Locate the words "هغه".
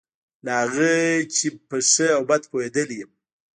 0.61-0.89